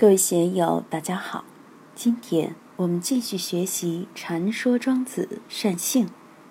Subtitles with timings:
[0.00, 1.44] 各位贤友，大家好。
[1.96, 6.08] 今天我们继续学习《禅说庄子善性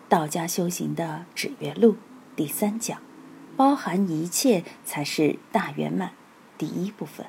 [0.10, 1.94] 道家修行的指月录》
[2.36, 3.00] 第三讲，
[3.56, 6.12] 包含一切才是大圆满。
[6.58, 7.26] 第一部分，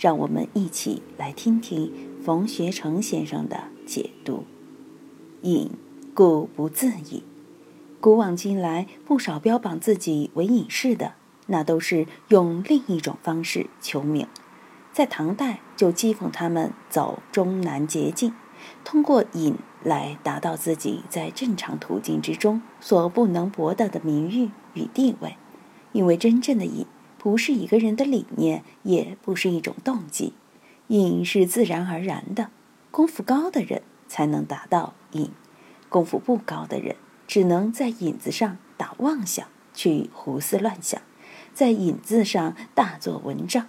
[0.00, 1.92] 让我们一起来听听
[2.24, 4.44] 冯学成先生的解读。
[5.42, 5.72] 隐，
[6.14, 7.24] 故不自隐。
[8.00, 11.14] 古往今来，不少标榜自己为隐士的，
[11.46, 14.28] 那都是用另一种方式求名。
[14.96, 18.32] 在唐代就讥讽他们走中南捷径，
[18.82, 25.36] 通过隐来达到自己在正常途径之中所不能博得的名誉与地位。
[25.92, 26.86] 因为真正的隐
[27.18, 30.32] 不是一个人的理念，也不是一种动机，
[30.86, 32.48] 隐是自然而然的。
[32.90, 35.30] 功夫高的人才能达到隐，
[35.90, 41.02] 功夫不高的人只能在引子上打妄想，去胡思乱想，
[41.52, 43.66] 在引子上大做文章。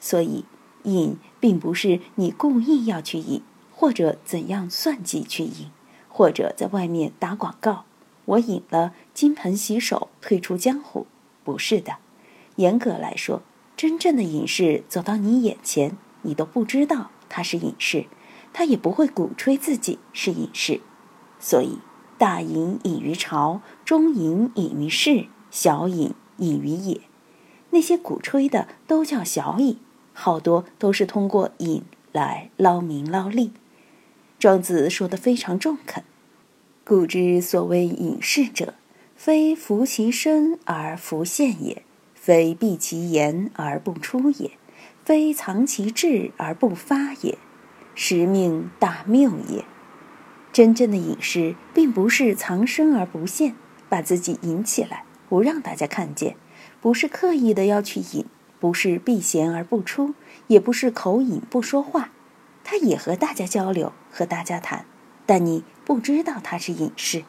[0.00, 0.46] 所以。
[0.84, 3.42] 隐并不是你故意要去隐，
[3.72, 5.70] 或者怎样算计去隐，
[6.08, 7.84] 或者在外面打广告。
[8.24, 11.06] 我隐了金盆洗手，退出江湖，
[11.42, 11.96] 不是的。
[12.56, 13.42] 严格来说，
[13.76, 18.06] 真正的隐士走到你眼前，你都不知道他是隐士，
[18.52, 20.80] 他也不会鼓吹自己是隐士。
[21.40, 21.78] 所以，
[22.16, 27.00] 大隐隐于朝，中隐隐于市，小隐隐于野。
[27.70, 29.78] 那些鼓吹的都叫小隐。
[30.12, 31.82] 好多都是通过隐
[32.12, 33.52] 来捞名捞利。
[34.38, 36.04] 庄子说的非常中肯。
[36.84, 38.74] 故之所谓隐士者，
[39.14, 41.82] 非服其身而弗现也，
[42.14, 44.50] 非闭其言而不出也，
[45.04, 47.38] 非藏其志而不发也，
[47.94, 49.64] 实命大谬也。
[50.52, 53.54] 真正的隐士，并不是藏身而不现，
[53.88, 56.36] 把自己隐起来，不让大家看见，
[56.80, 58.26] 不是刻意的要去隐。
[58.62, 60.14] 不是避嫌而不出，
[60.46, 62.10] 也不是口隐不说话，
[62.62, 64.86] 他也和大家交流，和大家谈，
[65.26, 67.24] 但你不知道他是隐士。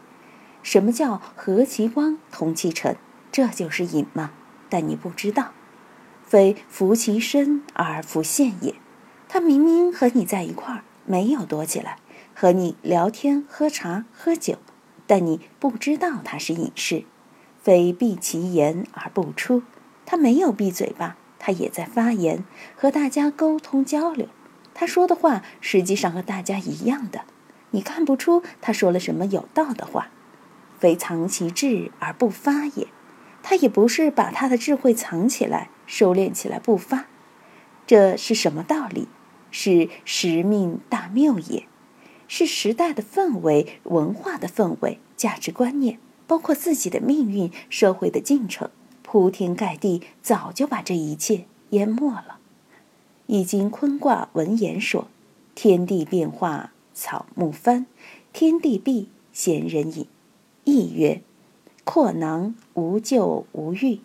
[0.62, 2.96] 什么叫和其光，同其尘？
[3.32, 4.30] 这就是隐嘛。
[4.70, 5.54] 但你不知道，
[6.24, 8.76] 非服其身而弗现也。
[9.28, 11.98] 他明明和你在一块儿，没有躲起来，
[12.36, 14.60] 和你聊天、喝茶、喝酒，
[15.08, 17.06] 但你不知道他是隐士。
[17.60, 19.64] 非闭其言而不出，
[20.06, 21.18] 他没有闭嘴巴。
[21.46, 24.30] 他也在发言，和大家沟通交流。
[24.74, 27.26] 他说的话实际上和大家一样的，
[27.72, 30.08] 你看不出他说了什么有道的话。
[30.80, 32.88] 非藏其智而不发也，
[33.42, 37.08] 他也不是把他的智慧藏起来、收敛起来不发。
[37.86, 39.10] 这是什么道理？
[39.52, 41.68] 是时命大谬也，
[42.30, 48.70] 是时代的氛围、文化的氛围、价值观念，包括自己的命运、社会的进程。
[49.14, 52.40] 铺天盖地，早就把这一切淹没了。
[53.28, 55.08] 易经坤卦文言说
[55.54, 57.86] ：“天地变化，草木翻；
[58.34, 60.08] 天地闭，贤人隐。”
[60.66, 61.22] 意曰
[61.86, 64.00] ：“阔囊无咎无欲，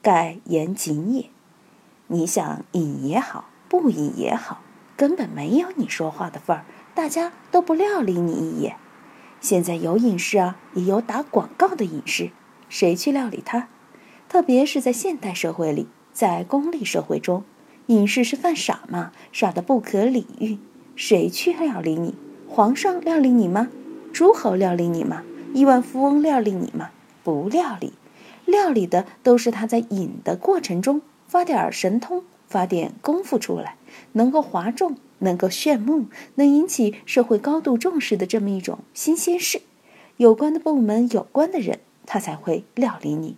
[0.00, 1.26] 盖言谨也。”
[2.08, 4.62] 你想隐也好，不隐也好，
[4.96, 6.64] 根本没有你说话的份儿，
[6.94, 8.76] 大家都不料理你一眼。
[9.42, 12.30] 现在有隐士啊，也有打广告的隐士，
[12.70, 13.68] 谁去料理他？
[14.30, 17.42] 特别是在现代社会里，在功利社会中，
[17.86, 19.10] 隐士是犯傻吗？
[19.32, 20.58] 傻得不可理喻。
[20.94, 22.14] 谁去料理你？
[22.48, 23.70] 皇上料理你吗？
[24.12, 25.24] 诸侯料理你吗？
[25.52, 26.90] 亿万富翁料理你吗？
[27.24, 27.94] 不料理，
[28.44, 33.78] 料理的都是他在隐的过程中发点神通，发点功夫出来，
[34.12, 39.62] 能够哗众，能够炫目，能引起社会高度重视的这么一种新鲜事。
[40.18, 43.36] 有关的部门、有关的人，他才会料理你。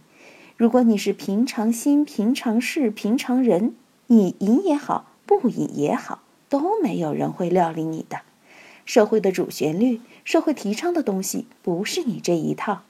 [0.63, 3.75] 如果你是平常心、平常事、平常人，
[4.07, 8.21] 你隐也好，不隐也好，都没有人会料理你的。
[8.85, 12.83] 社会的主旋律，社会提倡的东西，不是你这一套。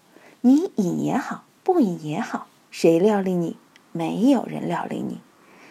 [0.43, 3.57] 你隐也好，不隐也好，谁料理你？
[3.93, 5.23] 没有人料理你。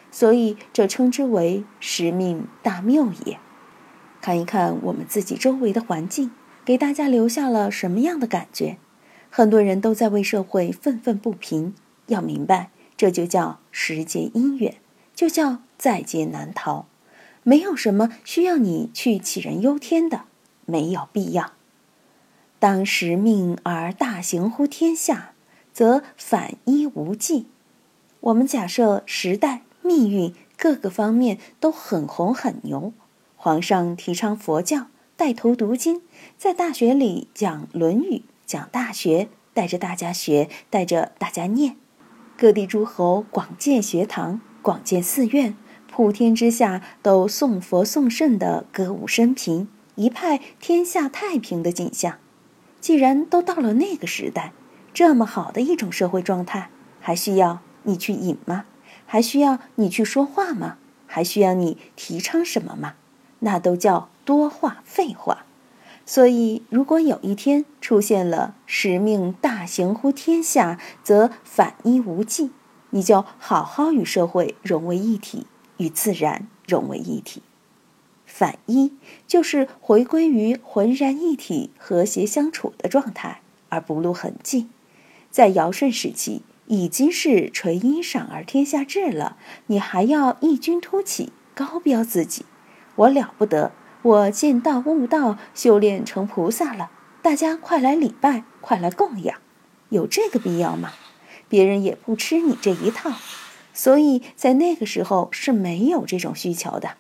[0.09, 3.37] 所以这称之为时命大谬也。
[4.21, 6.31] 看一看我们自己周围的环境，
[6.65, 8.77] 给大家留下了什么样的感觉？
[9.29, 11.75] 很多人都在为社会愤愤不平。
[12.11, 14.75] 要明白，这就叫时节因缘，
[15.15, 16.85] 就叫在劫难逃，
[17.43, 20.25] 没有什么需要你去杞人忧天的，
[20.65, 21.53] 没有必要。
[22.59, 25.31] 当时命而大行乎天下，
[25.73, 27.47] 则反一无忌。
[28.19, 32.93] 我们假设时代命运各个方面都很红很牛，
[33.35, 36.03] 皇上提倡佛教，带头读经，
[36.37, 39.23] 在大学里讲《论语》，讲《大学》，
[39.55, 41.77] 带着大家学，带着大家念。
[42.41, 45.55] 各地诸侯广建学堂，广建寺院，
[45.87, 52.17] 普天之下都颂佛颂圣的歌舞升平，一派天下太平的景象。
[52.79, 54.53] 既然都到了那个时代，
[54.91, 58.65] 这么好的一种社会状态，还需要你去引吗？
[59.05, 60.77] 还需要你去说话吗？
[61.05, 62.95] 还需要你提倡什么吗？
[63.41, 65.45] 那都叫多话废话。
[66.11, 72.51] 所以，如果有一天出现了“使命大行乎天下，则反一无忌”，
[72.91, 75.47] 你就好好与社会融为一体，
[75.77, 77.41] 与自然融为一体。
[78.25, 78.91] 反一
[79.25, 84.67] 就是回归于浑然一体、和谐相处的状态，而不露痕迹。
[85.29, 86.41] 在尧舜时期。
[86.67, 89.37] 已经是垂衣裳而天下治了，
[89.67, 92.45] 你还要异军突起，高标自己？
[92.95, 93.73] 我了不得，
[94.03, 96.89] 我见道悟道，修炼成菩萨了，
[97.21, 99.37] 大家快来礼拜，快来供养，
[99.89, 100.93] 有这个必要吗？
[101.47, 103.11] 别人也不吃你这一套，
[103.75, 106.97] 所以在那个时候是没有这种需求的。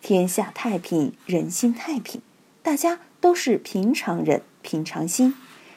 [0.00, 2.20] 天下太平，人心太平，
[2.64, 5.34] 大家都是平常人，平常心，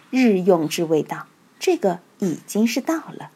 [0.09, 1.27] 日用之谓道。
[1.59, 3.29] 这个已经是道了，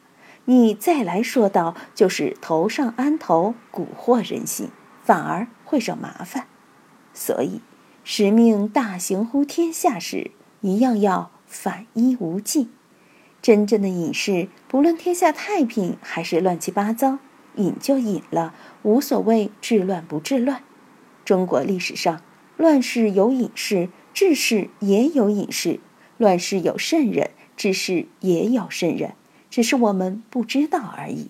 [0.45, 4.69] 你再来说道，就是头上安头，蛊惑人心，
[5.03, 6.47] 反而会惹麻烦。
[7.13, 7.61] 所以，
[8.03, 10.31] 使命大行乎天下时，
[10.61, 12.69] 一样要反一无忌。
[13.41, 17.19] 真正的隐士，不论天下太平还是乱七八糟，
[17.55, 18.53] 隐就隐了，
[18.83, 20.63] 无所谓治乱不治乱。
[21.25, 22.21] 中国历史上，
[22.57, 25.79] 乱世有隐士，治世也有隐士，
[26.17, 27.31] 乱世有圣人。
[27.57, 29.13] 治世也有圣人，
[29.51, 31.29] 只是我们不知道而已。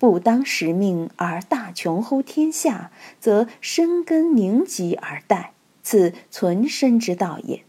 [0.00, 5.50] 不当时命而大穷乎天下，则生根凝集而殆，
[5.82, 7.62] 此存身之道也。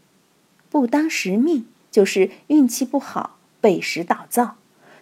[0.70, 4.56] 不当时命，就是运气不好，背时倒灶。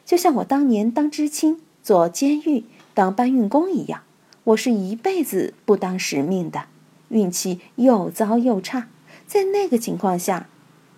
[0.05, 4.03] 就像我当年当知青、做监狱、当搬运工一样，
[4.43, 6.65] 我是一辈子不当时命的，
[7.11, 8.88] 运气又糟又差。
[9.26, 10.49] 在那个情况下。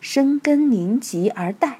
[0.05, 1.69] 生根凝集而殆，《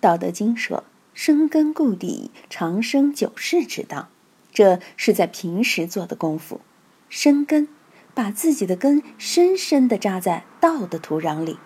[0.00, 0.82] 道德经》说
[1.14, 4.08] ：“生根固底，长生久世之道。”
[4.52, 6.60] 这是在平时做的功夫。
[7.08, 7.66] 生根，
[8.12, 11.56] 把自己的根深深地扎在道的土壤里；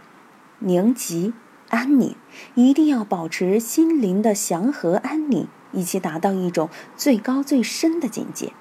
[0.61, 1.33] 凝疾，
[1.69, 2.15] 安宁，
[2.55, 8.53] 一定要保持心灵的祥和安宁，以及达到一种最高最深的境界。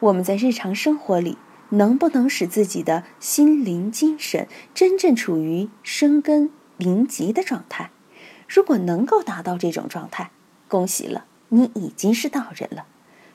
[0.00, 1.36] 我们在日常生活里，
[1.70, 6.50] 能不能使自己的心灵、精神真正处于生根？
[6.78, 7.90] 凝集的状态，
[8.48, 10.30] 如果能够达到这种状态，
[10.68, 12.86] 恭喜了，你已经是道人了。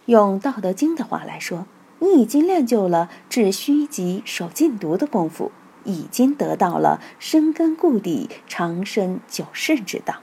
[0.06, 1.68] 用《道德经》的话来说，
[2.00, 5.52] 你已经练就了治虚极、守禁毒的功夫，
[5.84, 10.16] 已经得到了深根固底、长生久世之道。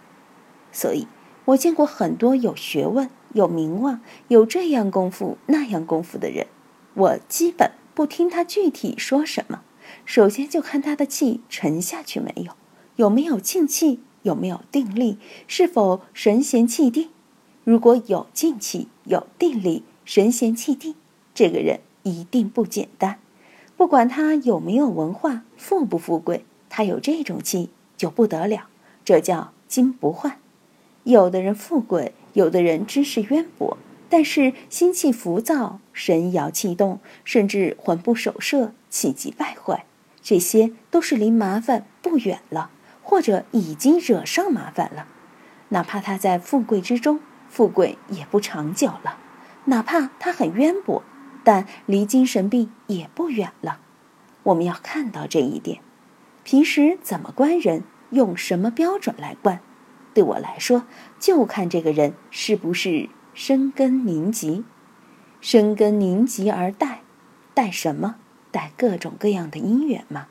[0.72, 1.06] 所以，
[1.46, 6.46] 我见过很多有学问、有名望、有这样功夫那样功夫的人，
[6.94, 9.62] 我基本不听他具体说什么，
[10.04, 12.52] 首先就看他的气沉下去没有。
[12.96, 14.00] 有没有静气？
[14.22, 15.18] 有没有定力？
[15.46, 17.08] 是否神闲气定？
[17.64, 20.94] 如果有静气、有定力、神闲气定，
[21.34, 23.18] 这个人一定不简单。
[23.76, 28.68] 不管他有没有文化、富不富贵，他有这种气就不得了。
[29.04, 30.38] 这叫金不换。
[31.04, 33.78] 有的人富贵，有的人知识渊博，
[34.08, 39.84] 但是心气浮躁、神摇气动，甚至魂不守舍、气急败坏，
[40.22, 42.70] 这些都是离麻烦不远了。
[43.08, 45.06] 或者已经惹上麻烦了，
[45.70, 49.16] 哪怕他在富贵之中，富贵也不长久了；
[49.64, 51.02] 哪怕他很渊博，
[51.42, 53.80] 但离精神病也不远了。
[54.42, 55.80] 我们要看到这一点。
[56.44, 59.60] 平时怎么观人，用什么标准来观？
[60.12, 60.84] 对我来说，
[61.18, 64.64] 就看这个人是不是生根凝集。
[65.40, 67.00] 生根凝集而待，
[67.54, 68.16] 待什么？
[68.50, 70.26] 待各种各样的因缘吗？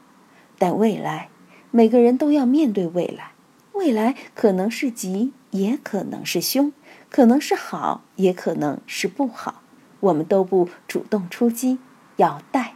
[0.60, 1.29] 待未来。
[1.71, 3.31] 每个人都要面对未来，
[3.74, 6.71] 未来可能是吉，也可能是凶，
[7.09, 9.62] 可能是好，也可能是不好。
[10.00, 11.79] 我们都不主动出击，
[12.15, 12.75] 要待，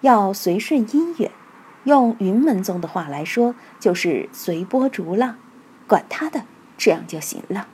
[0.00, 1.30] 要随顺因缘。
[1.84, 5.36] 用云门宗的话来说，就是随波逐浪，
[5.86, 6.44] 管他的，
[6.78, 7.68] 这样就行了。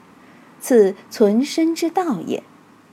[0.58, 2.42] 此存身之道也。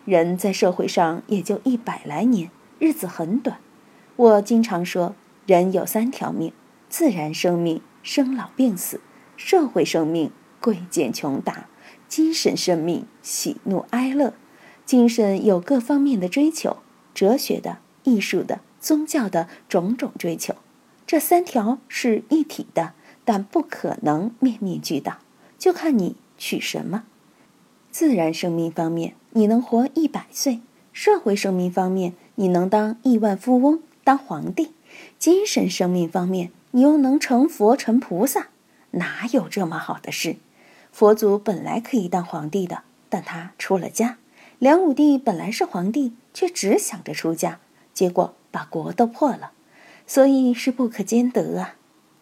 [0.06, 3.58] 人在社会上也就一百来年，日子很短。
[4.16, 6.54] 我经常说，人有三条命。
[6.90, 9.02] 自然生命生老病死，
[9.36, 11.68] 社会生命贵贱穷达，
[12.08, 14.34] 精神生命喜怒哀乐。
[14.86, 16.78] 精神有各方面的追求，
[17.14, 20.56] 哲学的、艺术的、宗教的种种追求。
[21.06, 22.94] 这三条是一体的，
[23.26, 25.18] 但不可能面面俱到，
[25.58, 27.04] 就看你取什么。
[27.92, 30.62] 自然生命方面，你能活一百岁，
[30.94, 34.68] 社会生命方面，你能当亿万富翁、当皇帝；
[35.20, 38.48] 精神生命方面，你又能成佛、成菩萨。
[38.92, 40.38] 哪有这么好的事？
[40.92, 44.16] 佛祖本来可以当皇帝的，但他出了家；
[44.60, 47.60] 梁武帝本来是皇帝，却只想着出家，
[47.94, 49.52] 结果把国都破了。
[50.06, 51.76] 所以是不可兼得啊！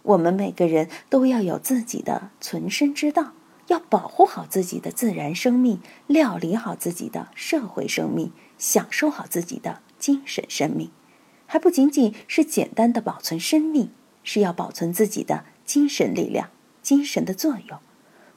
[0.04, 3.34] 我们每个人都要有自己的存身之道。
[3.68, 10.92] 要保护好自己的自然生命，料理好自己的社会生命，享受好自己的精神生命，
[11.48, 13.90] 还不仅仅是简单的保存生命，
[14.26, 16.50] 是要保存自己的精神力量、
[16.82, 17.80] 精神的作用。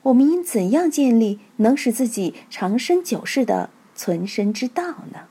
[0.03, 5.27] 我们应怎样建立能使自己长生久世的存身之道呢？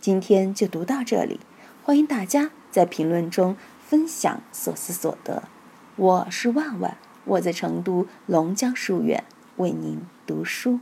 [0.00, 1.40] 今天就读到这里，
[1.82, 5.42] 欢迎大家在评论中分享所思所得。
[5.96, 6.96] 我是万万。
[7.24, 9.24] 我在成都龙江书院
[9.56, 10.80] 为您读书。